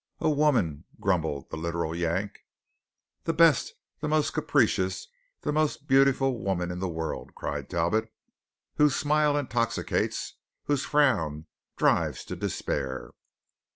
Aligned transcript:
"A 0.19 0.31
woman!" 0.31 0.85
grumbled 0.99 1.51
the 1.51 1.57
literal 1.57 1.93
Yank. 1.95 2.39
"The 3.25 3.33
best, 3.33 3.75
the 3.99 4.07
most 4.07 4.33
capricious, 4.33 5.07
the 5.41 5.51
most 5.51 5.85
beautiful 5.87 6.39
woman 6.43 6.71
in 6.71 6.79
the 6.79 6.89
world," 6.89 7.35
cried 7.35 7.69
Talbot, 7.69 8.11
"whose 8.77 8.95
smile 8.95 9.37
intoxicates, 9.37 10.37
whose 10.63 10.85
frown 10.85 11.45
drives 11.77 12.25
to 12.25 12.35
despair." 12.35 13.11